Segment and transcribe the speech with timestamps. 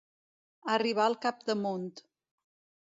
[0.75, 1.87] Arribar al capdamunt.